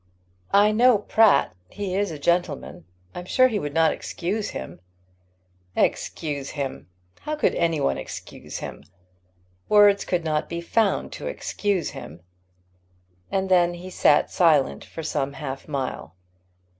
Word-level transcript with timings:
"I 0.49 0.71
know 0.71 0.97
Pratt. 0.97 1.55
He 1.69 1.95
is 1.95 2.09
a 2.09 2.17
gentleman. 2.17 2.85
I 3.13 3.19
am 3.19 3.25
sure 3.25 3.49
he 3.49 3.59
would 3.59 3.75
not 3.75 3.91
excuse 3.91 4.49
him." 4.49 4.79
"Excuse 5.75 6.49
him! 6.57 6.87
How 7.19 7.35
could 7.35 7.53
any 7.53 7.79
one 7.79 7.99
excuse 7.99 8.57
him? 8.65 8.83
Words 9.69 10.03
could 10.05 10.23
not 10.25 10.49
be 10.49 10.59
found 10.59 11.11
to 11.11 11.27
excuse 11.27 11.91
him." 11.91 12.21
And 13.29 13.47
then 13.47 13.75
he 13.75 13.91
sat 13.91 14.31
silent 14.31 14.83
for 14.83 15.03
some 15.03 15.33
half 15.33 15.67
mile. 15.67 16.15